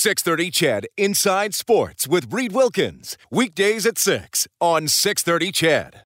[0.00, 3.18] 630 CHED Inside Sports with Reid Wilkins.
[3.30, 6.04] Weekdays at 6 on 630 CHED.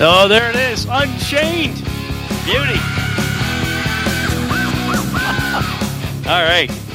[0.00, 0.88] Oh, there it is.
[0.90, 1.76] Unchained.
[2.44, 2.80] Beauty.
[6.28, 6.87] All right.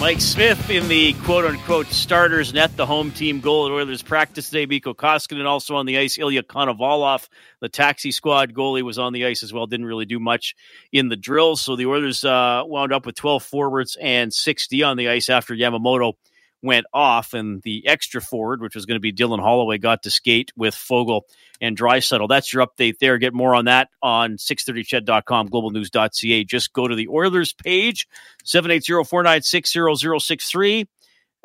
[0.00, 4.50] Mike Smith in the quote unquote starters net, the home team goal at Oilers practice
[4.50, 4.66] today.
[4.66, 6.18] Mikko Koskinen also on the ice.
[6.18, 7.28] Ilya Konovalov,
[7.60, 9.66] the taxi squad goalie, was on the ice as well.
[9.66, 10.54] Didn't really do much
[10.92, 11.62] in the drills.
[11.62, 15.54] So the Oilers uh, wound up with 12 forwards and 60 on the ice after
[15.54, 16.14] Yamamoto
[16.64, 20.10] went off, and the extra forward, which was going to be Dylan Holloway, got to
[20.10, 21.20] skate with Foegele
[21.60, 22.28] and Draisaitl.
[22.28, 23.18] That's your update there.
[23.18, 26.42] Get more on that on 630ched.com, globalnews.ca.
[26.44, 28.08] Just go to the Oilers page,
[28.44, 30.86] 780-496-0063.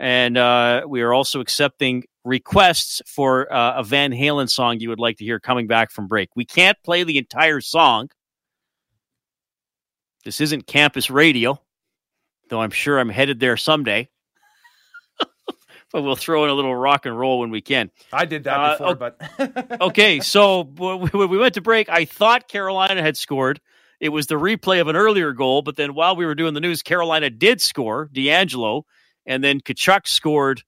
[0.01, 4.99] And uh, we are also accepting requests for uh, a Van Halen song you would
[4.99, 6.29] like to hear coming back from break.
[6.35, 8.09] We can't play the entire song.
[10.23, 11.59] This isn't campus radio,
[12.48, 14.07] though I'm sure I'm headed there someday
[15.91, 17.91] but we'll throw in a little rock and roll when we can.
[18.13, 20.20] I did that uh, before, but okay.
[20.20, 23.59] So when we went to break, I thought Carolina had scored.
[23.99, 26.62] It was the replay of an earlier goal, but then while we were doing the
[26.62, 28.84] news, Carolina did score, DeAngelo,
[29.26, 30.63] and then Tkachuk scored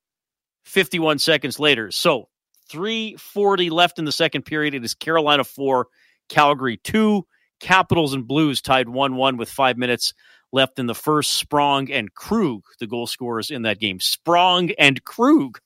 [0.65, 1.91] 51 seconds later.
[1.91, 2.27] So
[2.69, 4.73] 340 left in the second period.
[4.73, 5.87] It is Carolina 4,
[6.29, 7.25] Calgary 2.
[7.59, 10.13] Capitals and Blues tied 1 1 with five minutes
[10.51, 11.31] left in the first.
[11.31, 13.99] Sprong and Krug, the goal scorers in that game.
[13.99, 15.59] Sprong and Krug.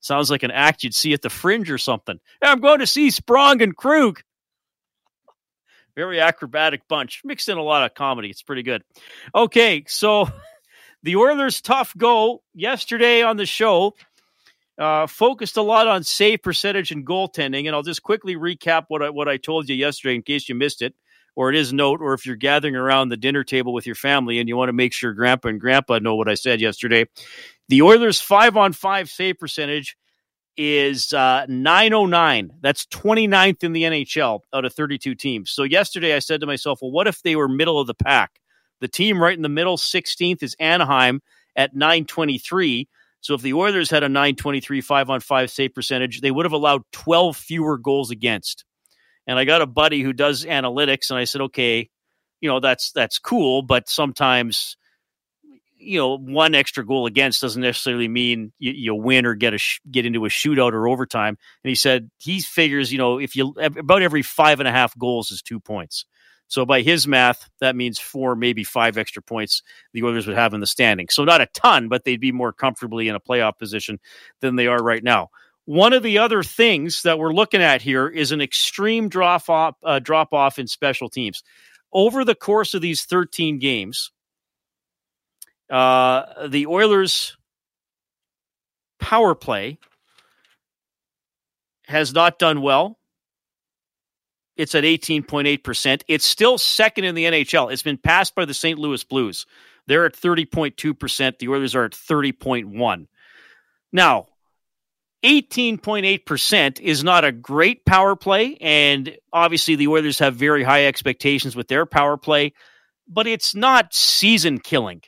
[0.00, 2.18] Sounds like an act you'd see at the fringe or something.
[2.40, 4.20] Hey, I'm going to see Sprong and Krug.
[5.96, 7.22] Very acrobatic bunch.
[7.24, 8.30] Mixed in a lot of comedy.
[8.30, 8.82] It's pretty good.
[9.34, 10.30] Okay, so
[11.02, 13.94] the Oilers' tough goal yesterday on the show
[14.78, 17.66] uh, focused a lot on save percentage and goaltending.
[17.66, 20.54] And I'll just quickly recap what I, what I told you yesterday in case you
[20.54, 20.94] missed it
[21.38, 24.40] or it is note, or if you're gathering around the dinner table with your family
[24.40, 27.04] and you want to make sure grandpa and grandpa know what I said yesterday,
[27.68, 29.96] the Oilers' five on five save percentage
[30.56, 32.50] is uh, 909.
[32.60, 35.52] That's 29th in the NHL out of 32 teams.
[35.52, 38.40] So yesterday I said to myself, well, what if they were middle of the pack?
[38.80, 41.22] The team right in the middle, 16th, is Anaheim
[41.54, 42.88] at 923.
[43.20, 46.52] So if the Oilers had a 923 five on five save percentage, they would have
[46.52, 48.64] allowed 12 fewer goals against.
[49.28, 51.90] And I got a buddy who does analytics, and I said, okay,
[52.40, 54.76] you know that's that's cool, but sometimes
[55.76, 59.58] you know one extra goal against doesn't necessarily mean you, you win or get a
[59.58, 61.36] sh- get into a shootout or overtime.
[61.62, 64.96] And he said he figures you know if you about every five and a half
[64.98, 66.04] goals is two points.
[66.50, 69.62] So by his math, that means four, maybe five extra points
[69.92, 71.08] the Oilers would have in the standing.
[71.10, 74.00] So not a ton, but they'd be more comfortably in a playoff position
[74.40, 75.28] than they are right now.
[75.68, 79.74] One of the other things that we're looking at here is an extreme drop off,
[79.84, 81.42] uh, drop off in special teams.
[81.92, 84.10] Over the course of these 13 games,
[85.68, 87.36] uh, the Oilers'
[88.98, 89.76] power play
[91.86, 92.98] has not done well.
[94.56, 96.00] It's at 18.8%.
[96.08, 97.70] It's still second in the NHL.
[97.70, 98.78] It's been passed by the St.
[98.78, 99.44] Louis Blues.
[99.86, 101.38] They're at 30.2%.
[101.38, 103.06] The Oilers are at 30.1.
[103.92, 104.28] Now,
[105.24, 108.56] 18.8% is not a great power play.
[108.60, 112.52] And obviously, the Oilers have very high expectations with their power play,
[113.08, 115.02] but it's not season killing.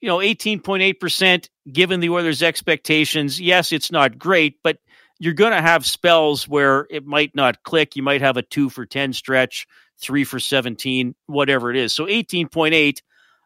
[0.00, 4.78] You know, 18.8%, given the Oilers' expectations, yes, it's not great, but
[5.18, 7.96] you're going to have spells where it might not click.
[7.96, 9.66] You might have a two for 10 stretch,
[9.98, 11.94] three for 17, whatever it is.
[11.94, 13.00] So 18.8,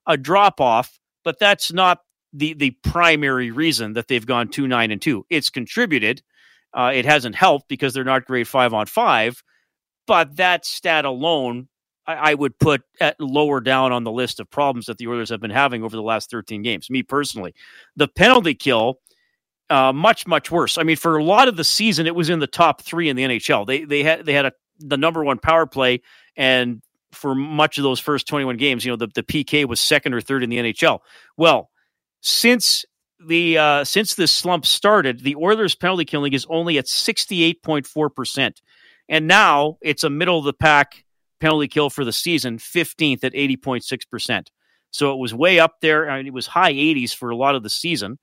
[0.07, 2.01] a drop off, but that's not
[2.33, 5.27] the the primary reason that they've gone two nine and two.
[5.31, 6.23] It's contributed.
[6.73, 9.43] Uh, it hasn't helped because they're not great five on five,
[10.07, 11.69] but that stat alone,
[12.07, 15.31] I, I, would put at lower down on the list of problems that the Oilers
[15.31, 16.89] have been having over the last thirteen games.
[16.89, 17.55] Me personally,
[17.97, 19.01] the penalty kill.
[19.69, 20.79] Uh, much much worse.
[20.79, 23.15] I mean, for a lot of the season, it was in the top three in
[23.15, 23.67] the NHL.
[23.67, 26.03] They they had they had a the number one power play,
[26.37, 26.83] and
[27.13, 30.15] for much of those first twenty one games, you know, the the PK was second
[30.15, 31.01] or third in the NHL.
[31.37, 31.70] Well,
[32.21, 32.85] since
[33.27, 37.63] the uh, since this slump started, the Oilers' penalty killing is only at sixty eight
[37.63, 38.61] point four percent,
[39.09, 41.05] and now it's a middle of the pack
[41.41, 44.51] penalty kill for the season, fifteenth at eighty point six percent.
[44.91, 46.11] So it was way up there.
[46.11, 48.19] I mean, it was high eighties for a lot of the season,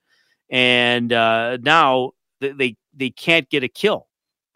[0.50, 4.07] and uh, now they they can't get a kill.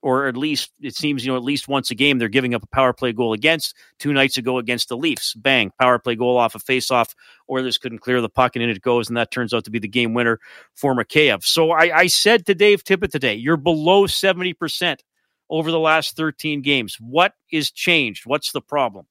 [0.02, 2.64] Or at least it seems you know at least once a game they're giving up
[2.64, 3.76] a power play goal against.
[4.00, 7.14] Two nights ago against the Leafs, bang, power play goal off a face-off.
[7.50, 9.80] Oilers couldn't clear the puck and in it goes, and that turns out to be
[9.80, 10.40] the game winner
[10.76, 11.44] for Mikheyev.
[11.44, 15.04] So I, I said to Dave Tippett today, you're below seventy percent
[15.50, 16.98] over the last thirteen games.
[17.00, 18.24] What is changed?
[18.26, 19.06] What's the problem?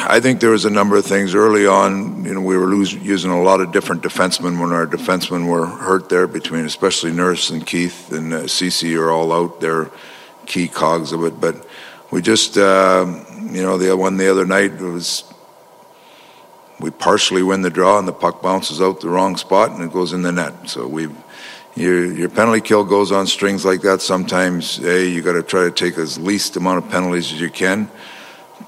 [0.00, 2.24] I think there was a number of things early on.
[2.24, 5.66] You know, we were losing, using a lot of different defensemen when our defensemen were
[5.66, 9.60] hurt there, between especially Nurse and Keith and uh, Ceci are all out.
[9.60, 9.90] They're
[10.46, 11.40] key cogs of it.
[11.40, 11.66] But
[12.12, 13.06] we just, uh,
[13.50, 15.24] you know, the one the other night was
[16.78, 19.92] we partially win the draw and the puck bounces out the wrong spot and it
[19.92, 20.70] goes in the net.
[20.70, 21.08] So we
[21.74, 24.00] your your penalty kill goes on strings like that.
[24.00, 27.50] Sometimes, hey, you got to try to take as least amount of penalties as you
[27.50, 27.90] can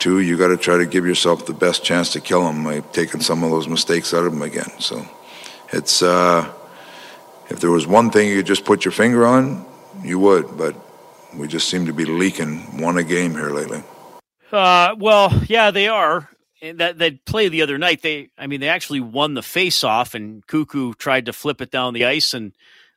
[0.00, 2.81] Two, you got to try to give yourself the best chance to kill them by
[2.81, 4.70] taking some of those mistakes out of them again.
[4.79, 5.06] So
[5.75, 6.50] it's uh,
[7.50, 9.67] if there was one thing you could just put your finger on,
[10.02, 10.75] you would, but
[11.37, 13.82] we just seem to be leaking one a game here lately.
[14.50, 16.31] Uh, well, yeah, they are.
[16.62, 20.14] That that play the other night, they I mean they actually won the face off,
[20.14, 22.52] and Koekkoek tried to flip it down the ice and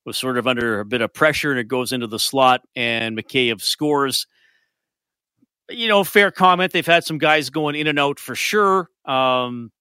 [0.06, 3.18] was sort of under a bit of pressure, and it goes into the slot, and
[3.18, 4.26] Mikheyev scores
[5.70, 6.74] you know, fair comment.
[6.74, 8.90] They've had some guys going in and out for sure.
[9.06, 9.72] Um,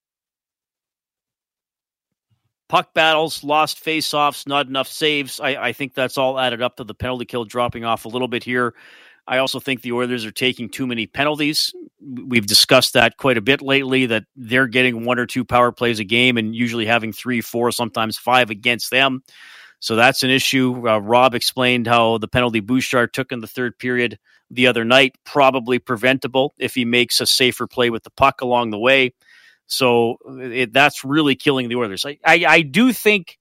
[2.69, 5.39] puck battles, lost face-offs, not enough saves.
[5.39, 8.27] I, I, think that's all added up to the penalty kill dropping off a little
[8.27, 8.73] bit here.
[9.27, 11.73] I also think the Oilers are taking too many penalties.
[12.01, 14.05] We've discussed that quite a bit lately.
[14.05, 17.71] That they're getting one or two power plays a game, and usually having three, four,
[17.71, 19.23] sometimes five against them.
[19.79, 20.87] So that's an issue.
[20.87, 24.17] Uh, Rob explained how the penalty Bouchard took in the third period
[24.55, 28.69] the other night, probably preventable if he makes a safer play with the puck along
[28.69, 29.13] the way.
[29.65, 32.05] So it, that's really killing the Oilers.
[32.05, 33.37] I, I, I do think,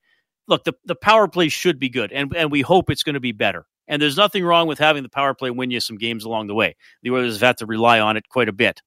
[0.47, 3.21] look, the, the power play should be good, and, and we hope it's going to
[3.21, 3.67] be better.
[3.89, 6.55] And there's nothing wrong with having the power play win you some games along the
[6.55, 6.77] way.
[7.03, 8.81] The Oilers have had to rely on it quite a bit.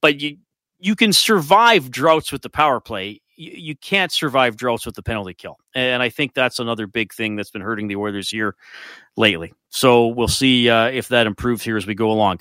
[0.00, 0.38] But you
[0.78, 5.02] you can survive droughts with the power play you, you can't survive droughts with the
[5.02, 5.56] penalty kill.
[5.74, 8.54] And I think that's another big thing that's been hurting the Oilers here
[9.16, 9.52] lately.
[9.70, 12.40] So we'll see uh, if that improves here as we go along.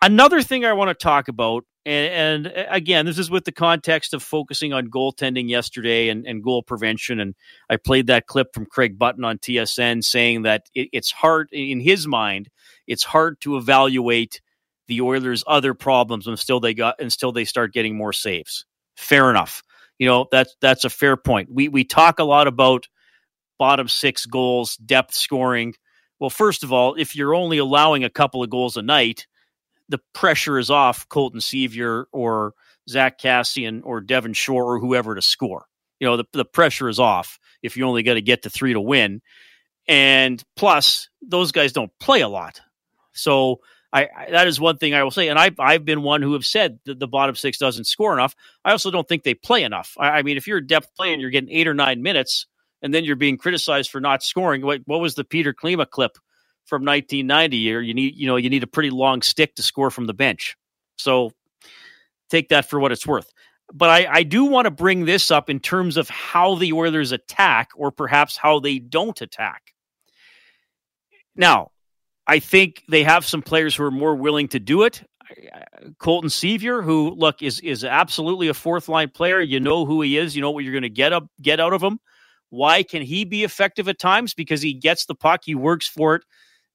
[0.00, 4.14] Another thing I want to talk about, and, and, again, this is with the context
[4.14, 7.20] of focusing on goaltending yesterday and, and, goal prevention.
[7.20, 7.34] And
[7.68, 11.80] I played that clip from Craig Button on TSN saying that it, it's hard, in
[11.80, 12.48] his mind,
[12.86, 14.40] it's hard to evaluate
[14.88, 18.66] the Oilers' other problems until they got until they start getting more saves.
[18.96, 19.62] Fair enough
[19.98, 21.50] you know that's that's a fair point.
[21.52, 22.88] We we talk a lot about
[23.58, 25.74] bottom six goals, depth scoring.
[26.18, 29.26] Well, first of all, if you're only allowing a couple of goals a night,
[29.88, 32.54] the pressure is off Colton Sceviour or
[32.88, 35.66] Zack Kassian or Devin Shore or whoever to score.
[36.00, 38.72] You know, the, the pressure is off if you only got to get to three
[38.72, 39.22] to win.
[39.86, 42.60] And plus, those guys don't play a lot.
[43.12, 43.60] So
[43.94, 46.32] I, I, that is one thing I will say, and I've I've been one who
[46.32, 48.34] have said that the bottom six doesn't score enough.
[48.64, 49.96] I also don't think they play enough.
[49.98, 52.46] I, I mean, if you're a depth player and you're getting eight or nine minutes,
[52.82, 56.18] and then you're being criticized for not scoring, what what was the Petr Klima clip
[56.66, 57.56] from 1990?
[57.56, 60.14] Year you need you know you need a pretty long stick to score from the
[60.14, 60.56] bench.
[60.96, 61.30] So
[62.30, 63.32] take that for what it's worth.
[63.72, 67.12] But I, I do want to bring this up in terms of how the Oilers
[67.12, 69.72] attack, or perhaps how they don't attack.
[71.36, 71.70] Now,
[72.26, 75.02] I think they have some players who are more willing to do it.
[75.98, 79.40] Colton Sceviour, who look is is absolutely a fourth line player.
[79.40, 80.36] You know who he is.
[80.36, 81.98] You know what you're going to get up get out of him.
[82.50, 84.32] Why can he be effective at times?
[84.34, 86.22] Because he gets the puck, he works for it,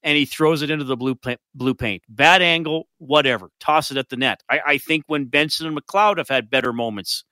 [0.02, 2.02] and he throws it into the blue paint, blue paint.
[2.08, 3.50] Bad angle, whatever.
[3.60, 4.42] Toss it at the net.
[4.50, 7.24] I, I think when Benson and McLeod have had better moments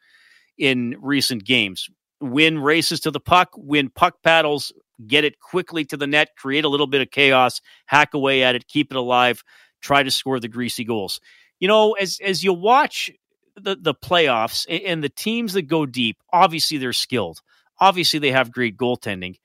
[0.56, 1.88] in recent games,
[2.20, 4.72] win races to the puck, win puck paddles,
[5.06, 8.54] get it quickly to the net, create a little bit of chaos, hack away at
[8.54, 9.42] it, keep it alive,
[9.80, 11.20] try to score the greasy goals.
[11.60, 13.10] You know, as as you watch
[13.56, 17.40] the the playoffs and the teams that go deep, obviously they're skilled.
[17.80, 19.36] Obviously they have great goaltending.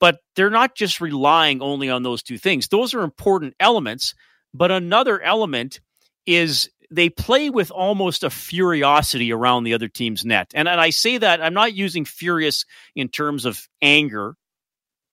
[0.00, 2.68] But they're not just relying only on those two things.
[2.68, 4.14] Those are important elements,
[4.52, 5.80] but another element
[6.26, 10.50] is they play with almost a furiosity around the other team's net.
[10.54, 14.36] And, and I say that I'm not using furious in terms of anger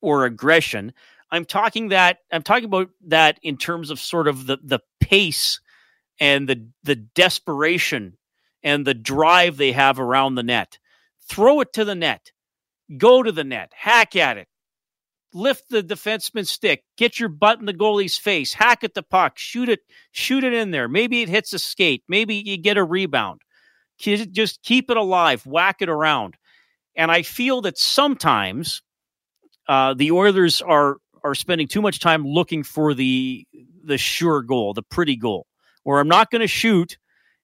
[0.01, 0.93] or aggression.
[1.31, 5.59] I'm talking that I'm talking about that in terms of sort of the the pace
[6.19, 8.17] and the the desperation
[8.63, 10.77] and the drive they have around the net.
[11.29, 12.31] Throw it to the net.
[12.97, 13.71] Go to the net.
[13.75, 14.47] Hack at it
[15.33, 19.37] lift the defenseman's stick, get your butt in the goalie's face, hack at the puck,
[19.37, 19.81] shoot it,
[20.11, 20.87] shoot it in there.
[20.87, 22.03] Maybe it hits a skate.
[22.07, 23.41] Maybe you get a rebound.
[23.97, 26.35] Just keep it alive, whack it around.
[26.95, 28.81] And I feel that sometimes
[29.67, 33.45] uh, the Oilers are are spending too much time looking for the
[33.83, 35.47] the sure goal, the pretty goal,
[35.83, 36.97] or I'm not going to shoot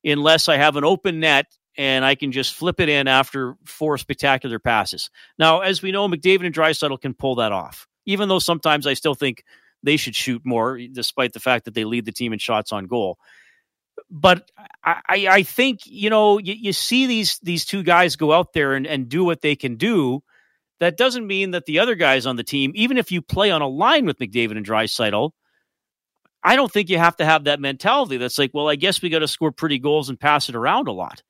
[0.03, 1.45] unless I have an open net
[1.77, 5.09] and I can just flip it in after four spectacular passes.
[5.37, 8.93] Now, as we know, McDavid and Draisaitl can pull that off, even though sometimes I
[8.93, 9.43] still think
[9.83, 12.87] they should shoot more, despite the fact that they lead the team in shots on
[12.87, 13.17] goal.
[14.09, 14.49] But
[14.83, 18.73] I, I think you know you, you see these these two guys go out there
[18.73, 20.21] and, and do what they can do.
[20.79, 23.61] That doesn't mean that the other guys on the team, even if you play on
[23.61, 25.31] a line with McDavid and Draisaitl,
[26.43, 29.09] I don't think you have to have that mentality that's like, well, I guess we
[29.09, 31.23] got to score pretty goals and pass it around a lot.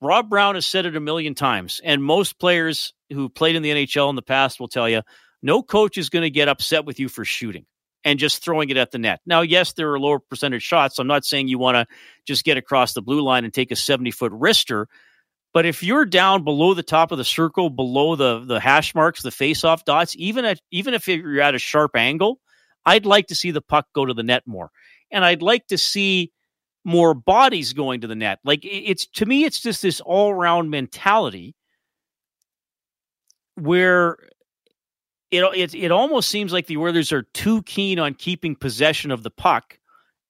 [0.00, 3.70] Rob Brown has said it a million times, and most players who played in the
[3.70, 5.02] NHL in the past will tell you
[5.42, 7.66] no coach is going to get upset with you for shooting
[8.04, 9.20] and just throwing it at the net.
[9.26, 10.98] Now, yes, there are lower percentage shots.
[10.98, 11.86] I'm not saying you want to
[12.24, 14.86] just get across the blue line and take a 70 foot wrister.
[15.54, 19.22] But if you're down below the top of the circle, below the the hash marks,
[19.22, 22.40] the face off dots, even at even if you're at a sharp angle,
[22.86, 24.70] I'd like to see the puck go to the net more,
[25.10, 26.32] and I'd like to see
[26.84, 28.38] more bodies going to the net.
[28.44, 31.54] Like it's to me, it's just this all round mentality
[33.54, 34.16] where
[35.30, 39.22] it, it it almost seems like the Oilers are too keen on keeping possession of
[39.22, 39.78] the puck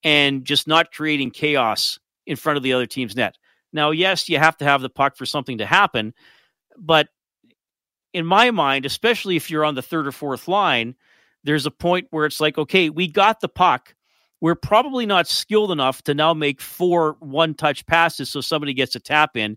[0.05, 3.37] and just not creating chaos in front of the other team's net.
[3.73, 6.15] Now, yes, you have to have the puck for something to happen,
[6.77, 7.09] but
[8.13, 10.95] in my mind, especially if you're on the third or fourth line,
[11.45, 13.95] there's a point where it's like, okay, we got the puck
[14.43, 18.97] we're probably not skilled enough to now make four one touch passes so somebody gets
[18.97, 19.57] a tap in.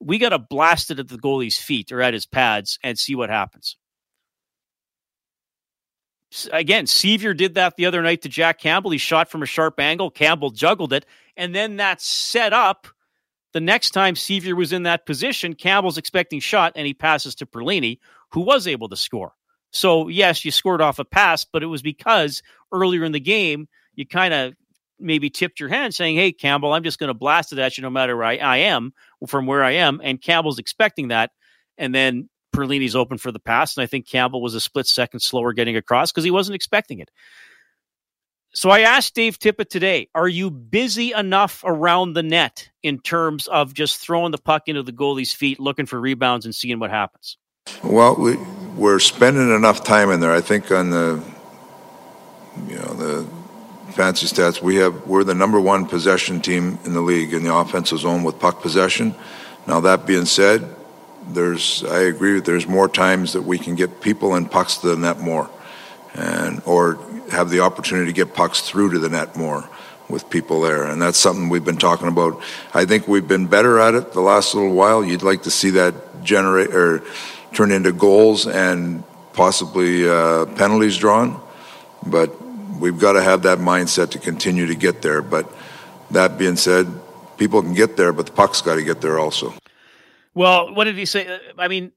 [0.00, 3.14] We got to blast it at the goalie's feet or at his pads and see
[3.14, 3.76] what happens.
[6.50, 8.90] Again, Sceviour did that the other night to Jack Campbell.
[8.90, 10.10] He shot from a sharp angle.
[10.10, 11.04] Campbell juggled it.
[11.36, 12.86] And then that set up
[13.52, 15.54] the next time Sceviour was in that position.
[15.54, 17.98] Campbell's expecting shot and he passes to Perlini,
[18.30, 19.32] who was able to score.
[19.70, 22.42] So, yes, you scored off a pass, but it was because
[22.72, 24.54] earlier in the game, you kind of
[24.98, 27.82] maybe tipped your hand saying, Hey, Campbell, I'm just going to blast it at you
[27.82, 28.92] no matter where I, I, am
[29.26, 30.00] from where I am.
[30.02, 31.30] And Campbell's expecting that.
[31.78, 33.76] And then Perlini's open for the pass.
[33.76, 37.00] And I think Campbell was a split second slower getting across because he wasn't expecting
[37.00, 37.10] it.
[38.54, 43.46] So I asked Dave Tippett today, are you busy enough around the net in terms
[43.46, 46.90] of just throwing the puck into the goalie's feet, looking for rebounds and seeing what
[46.90, 47.38] happens?
[47.82, 48.36] Well, we,
[48.76, 50.32] we're spending enough time in there.
[50.32, 51.24] I think on the,
[52.68, 53.26] you know, the
[53.92, 57.54] fancy stats, we have we're the number one possession team in the league in the
[57.54, 59.14] offensive zone with puck possession.
[59.66, 60.76] Now that being said,
[61.28, 64.96] there's I agree there's more times that we can get people and pucks to the
[64.96, 65.48] net more,
[66.14, 66.98] and or
[67.32, 69.68] have the opportunity to get pucks through to the net more
[70.08, 72.40] with people there, and that's something we've been talking about.
[72.74, 75.02] I think we've been better at it the last little while.
[75.04, 77.02] You'd like to see that generate or
[77.54, 81.40] turn into goals and possibly uh, penalties drawn,
[82.06, 82.30] but
[82.78, 85.22] we've got to have that mindset to continue to get there.
[85.22, 85.50] But
[86.10, 86.86] that being said,
[87.38, 89.54] people can get there, but the puck's got to get there also.
[90.34, 91.38] Well, what did he say?
[91.58, 91.92] I mean,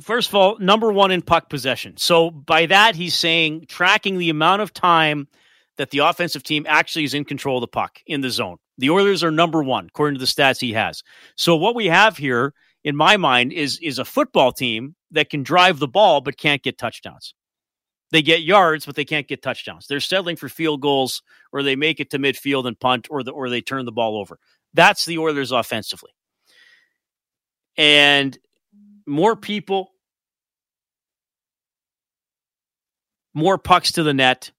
[0.00, 1.96] first of all, number one in puck possession.
[1.96, 5.28] So by that, he's saying tracking the amount of time
[5.76, 8.58] that the offensive team actually is in control of the puck in the zone.
[8.78, 11.02] The Oilers are number one according to the stats he has.
[11.36, 15.42] So what we have here, in my mind, is is a football team that can
[15.42, 17.34] drive the ball but can't get touchdowns.
[18.10, 19.86] They get yards, but they can't get touchdowns.
[19.86, 23.32] They're settling for field goals, or they make it to midfield and punt, or the,
[23.32, 24.38] or they turn the ball over.
[24.72, 26.12] That's the Oilers offensively.
[27.76, 28.36] And
[29.08, 29.92] more people,
[33.34, 34.52] more pucks to the net.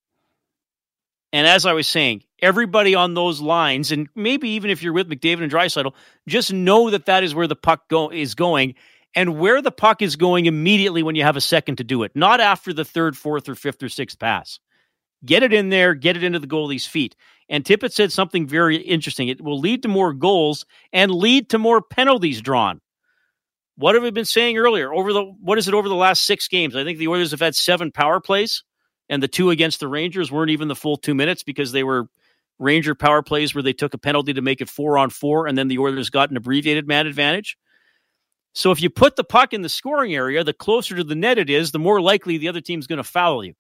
[1.32, 5.10] And as I was saying, everybody on those lines, and maybe even if you're with
[5.10, 5.94] McDavid and Draisaitl,
[6.28, 8.76] just know that that is where the puck go- is going
[9.16, 12.16] and where the puck is going immediately when you have a second to do it,
[12.16, 14.60] not after the third, fourth, or fifth or sixth pass.
[15.26, 17.16] Get it in there, get it into the goalie's feet.
[17.50, 19.28] And Tippett said something very interesting.
[19.28, 22.80] It will lead to more goals and lead to more penalties drawn.
[23.80, 24.94] What have we been saying earlier?
[24.94, 26.76] Over the what is it over the last six games?
[26.76, 28.66] I think the Oilers have had seven power plays,
[29.08, 32.10] and the two against the Rangers weren't even the full two minutes because they were
[32.60, 35.58] Ranger power plays where they took a penalty to make it four on four, and
[35.58, 37.58] then the Oilers got an abbreviated man advantage.
[38.54, 41.38] So if you put the puck in the scoring area, the closer to the net
[41.38, 43.54] it is, the more likely the other team's going to foul you.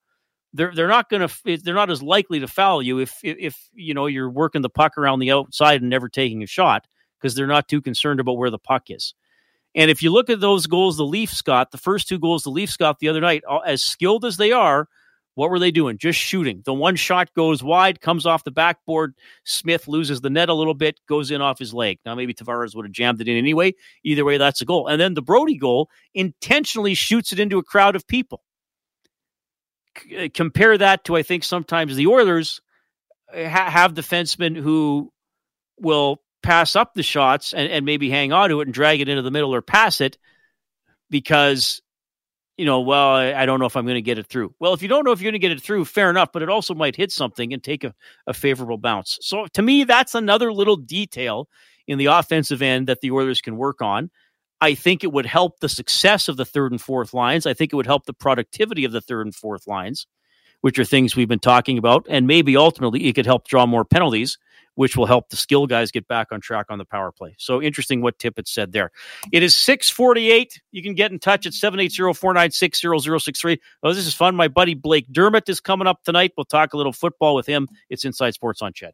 [0.52, 3.70] They're they're not going to they're not as likely to foul you if, if if
[3.72, 6.86] you know you're working the puck around the outside and never taking a shot
[7.22, 9.14] because they're not too concerned about where the puck is.
[9.76, 12.50] And if you look at those goals the Leafs got, the first two goals the
[12.50, 14.88] Leafs got the other night, as skilled as they are,
[15.36, 15.98] what were they doing?
[15.98, 16.64] Just shooting.
[16.66, 19.14] The one shot goes wide, comes off the backboard.
[19.46, 22.00] Smith loses the net a little bit, goes in off his leg.
[22.06, 23.74] Now, maybe Tavares would have jammed it in anyway.
[24.04, 24.88] Either way, that's a goal.
[24.88, 28.42] And then the Brodie goal intentionally shoots it into a crowd of people.
[29.98, 32.62] c- uh, compare that to I think sometimes the Oilers
[33.34, 35.12] eh, ha- have defensemen who
[35.80, 39.10] will pass up the shots and, and maybe hang on to it and drag it
[39.10, 40.18] into the middle or pass it
[41.10, 41.82] because
[42.60, 44.54] you know, well, I, don't know if I'm going to get it through.
[44.60, 46.42] Well, if you don't know if you're going to get it through, fair enough, but
[46.42, 47.96] it also might hit something and take a,
[48.28, 49.18] a favorable bounce.
[49.22, 51.48] So to me, that's another little detail
[51.88, 54.12] in the offensive end that the Oilers can work on.
[54.60, 57.46] I think it would help the success of the third and fourth lines.
[57.46, 60.06] I think it would help the productivity of the third and fourth lines,
[60.60, 62.06] which are things we've been talking about.
[62.10, 64.38] And maybe ultimately it could help draw more penalties
[64.80, 67.36] which will help the skill guys get back on track on the power play.
[67.38, 68.92] So interesting what Tippett said there.
[69.30, 70.62] It is 648.
[70.72, 73.60] You can get in touch at 780-496-0063.
[73.84, 74.38] Oh, this is fun.
[74.38, 76.32] My buddy Blake Dermott is coming up tonight.
[76.38, 77.68] We'll talk a little football with him.
[77.90, 78.94] It's Inside Sports on CHED.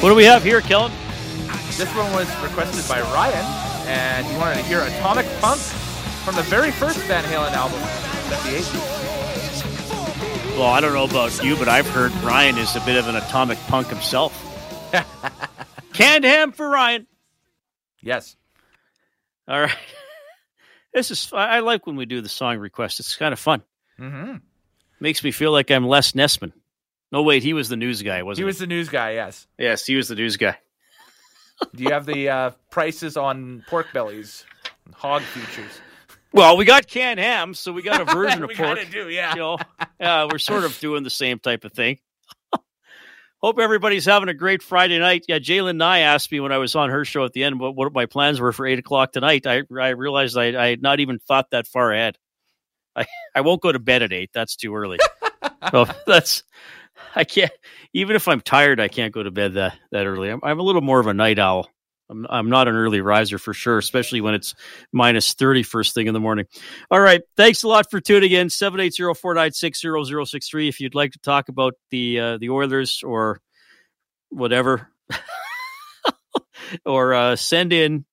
[0.00, 0.92] What do we have here, Kellen?
[1.76, 3.44] This one was requested by Ryan,
[3.88, 5.60] and he wanted to hear Atomic Punk
[6.24, 7.80] from the very first Van Halen album,
[8.42, 10.56] 78.
[10.56, 13.16] Well, I don't know about you, but I've heard Ryan is a bit of an
[13.16, 14.32] atomic punk himself.
[15.94, 17.06] Canned ham for Ryan.
[18.00, 18.36] Yes.
[19.48, 19.76] All right.
[20.94, 22.98] This is I like when we do the song request.
[22.98, 23.62] It's kind of fun.
[24.00, 24.36] Mm-hmm.
[25.00, 26.52] Makes me feel like I'm Les Nessman.
[27.10, 28.42] No, wait, he was the news guy, wasn't he?
[28.42, 29.46] He was the news guy, yes.
[29.58, 30.58] Yes, he was the news guy.
[31.74, 34.44] Do you have the uh, prices on pork bellies,
[34.92, 35.80] hog futures?
[36.32, 38.78] Well, we got canned ham, so we got a version of we pork.
[38.78, 39.34] We do, yeah.
[39.34, 39.58] You know,
[40.00, 41.98] uh, we're sort of doing the same type of thing.
[43.42, 45.24] Hope everybody's having a great Friday night.
[45.26, 47.74] Yeah, Jalen Nye asked me when I was on her show at the end what,
[47.74, 49.46] what my plans were for eight o'clock tonight.
[49.46, 52.18] I I realized I, I had not even thought that far ahead.
[52.94, 54.30] I, I won't go to bed at eight.
[54.34, 54.98] That's too early.
[55.70, 56.42] so that's
[57.14, 57.52] I can't.
[57.92, 60.30] Even if I'm tired, I can't go to bed that that early.
[60.30, 61.68] I'm, I'm a little more of a night owl.
[62.10, 64.54] I'm, I'm not an early riser for sure, especially when it's
[64.92, 66.46] minus 30 first thing in the morning.
[66.90, 67.22] All right.
[67.36, 68.48] Thanks a lot for tuning in.
[68.48, 70.68] 780-496-0063.
[70.68, 73.40] If you'd like to talk about the uh, the Oilers or
[74.30, 74.88] whatever,
[76.86, 78.04] or uh, send in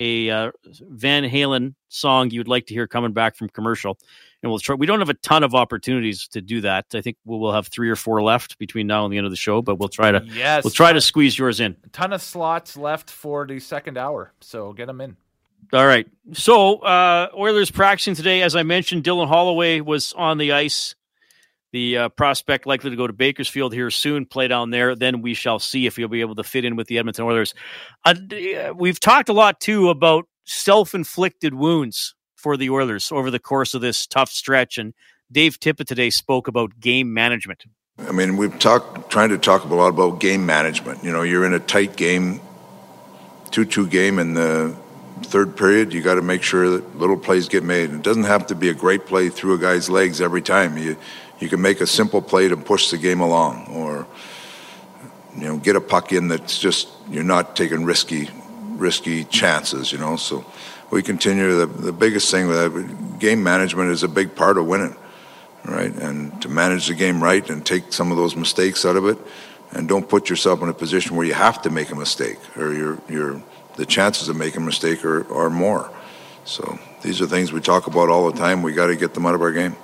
[0.00, 3.98] a uh, Van Halen song you'd like to hear coming back from commercial
[4.42, 4.74] and we'll try.
[4.74, 6.86] We don't have a ton of opportunities to do that.
[6.94, 9.32] I think we'll, we'll have three or four left between now and the end of
[9.32, 10.24] the show, but we'll try to.
[10.26, 11.76] Yes, we'll try to squeeze yours in.
[11.84, 15.16] A ton of slots left for the second hour, so get them in.
[15.72, 16.06] All right.
[16.32, 20.94] So uh, Oilers practicing today, as I mentioned, Dylan Holloway was on the ice.
[21.76, 24.96] The uh, prospect likely to go to Bakersfield here soon, play down there.
[24.96, 27.52] Then we shall see if he'll be able to fit in with the Edmonton Oilers.
[28.02, 28.14] Uh,
[28.74, 33.82] we've talked a lot too about self-inflicted wounds for the Oilers over the course of
[33.82, 34.78] this tough stretch.
[34.78, 34.94] And
[35.30, 37.66] Dave Tippett today spoke about game management.
[37.98, 41.04] I mean, we've talked, trying to talk a lot about game management.
[41.04, 42.40] You know, you're in a tight game,
[43.50, 44.74] 2 2 game in the
[45.24, 45.92] third period.
[45.92, 47.90] You got to make sure that little plays get made.
[47.90, 50.78] It doesn't have to be a great play through a guy's legs every time.
[50.78, 50.96] You,
[51.38, 54.06] you can make a simple play to push the game along or,
[55.36, 58.28] you know, get a puck in that's just, you're not taking risky,
[58.76, 60.16] risky chances, you know.
[60.16, 60.44] So,
[60.90, 61.56] we continue.
[61.58, 64.96] The, the biggest thing with that, game management is a big part of winning,
[65.64, 65.92] right?
[65.92, 69.18] And to manage the game right and take some of those mistakes out of it,
[69.72, 72.72] and don't put yourself in a position where you have to make a mistake or
[72.72, 73.42] your your
[73.76, 75.90] the chances of making a mistake are, are more.
[76.44, 78.62] So these are things we talk about all the time.
[78.62, 79.76] We got to get them out of our game.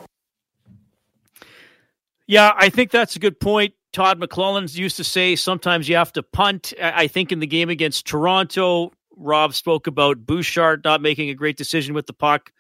[2.27, 3.75] Yeah, I think that's a good point.
[3.93, 6.73] Todd McLellan used to say sometimes you have to punt.
[6.81, 11.57] I think in the game against Toronto, Rob spoke about Bouchard not making a great
[11.59, 12.53] decision with the puck,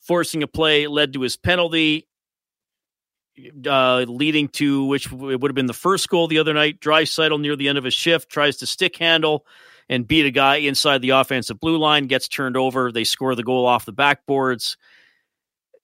[0.00, 2.06] forcing a play led to his penalty,
[3.66, 6.80] uh, leading to which would have been the first goal the other night.
[6.80, 9.46] Draisaitl near the end of his shift tries to stick handle
[9.88, 12.92] and beat a guy inside the offensive blue line, gets turned over.
[12.92, 14.76] They score the goal off the backboards.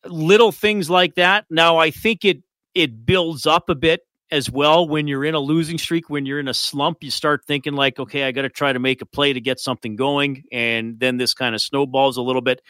[0.04, 1.46] Little things like that.
[1.48, 2.42] Now I think it
[2.74, 6.40] it builds up a bit as well when you're in a losing streak when you're
[6.40, 9.06] in a slump you start thinking like okay i got to try to make a
[9.06, 12.60] play to get something going and then this kind of snowballs a little bit.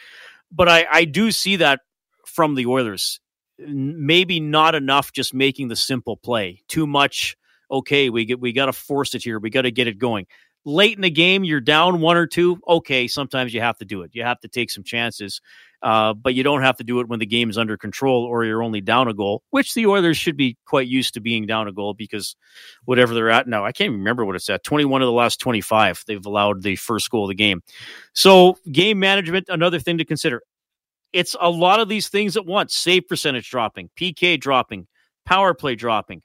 [0.51, 1.81] But i i do see that
[2.25, 3.19] from the oilers.
[3.57, 6.61] Maybe not enough just making the simple play.
[6.67, 7.37] Too much
[7.71, 9.39] okay we get we got to force it here.
[9.39, 10.27] We got to get it going.
[10.65, 12.59] Late in the game you're down one or two.
[12.67, 14.11] Okay sometimes you have to do it.
[14.13, 15.41] You have to take some chances
[15.85, 18.43] Uh, but you don't have to do it when the game is under control or
[18.43, 21.67] you're only down a goal, which the Oilers should be quite used to being down
[21.67, 22.35] a goal because
[22.85, 24.63] whatever they're at now, I can't even remember what it's at.
[24.63, 27.61] 21 of the last 25, they've allowed the first goal of the game.
[28.13, 30.41] So, game management, another thing to consider.
[31.13, 34.87] It's a lot of these things at once save percentage dropping, PK dropping,
[35.23, 36.23] power play dropping,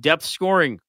[0.00, 0.80] depth scoring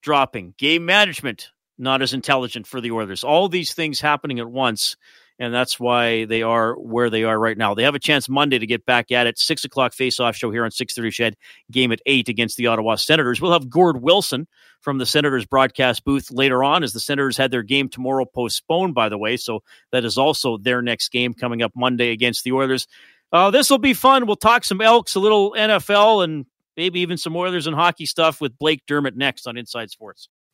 [0.00, 3.22] dropping, game management not as intelligent for the Oilers.
[3.22, 4.96] All these things happening at once
[5.38, 7.74] and that's why they are where they are right now.
[7.74, 9.38] They have a chance Monday to get back at it.
[9.38, 11.36] Six o'clock face-off show here on six thirty CHED.
[11.70, 13.40] Game at eight against the Ottawa Senators.
[13.40, 14.46] We'll have Gord Wilson
[14.80, 18.94] from the Senators broadcast booth later on, as the Senators had their game tomorrow postponed.
[18.94, 22.52] By the way, so that is also their next game coming up Monday against the
[22.52, 22.86] Oilers.
[23.32, 24.26] Uh, this will be fun.
[24.26, 26.46] We'll talk some Elks, a little NFL, and
[26.76, 30.28] maybe even some Oilers and hockey stuff with Blake Dermott next on Inside Sports.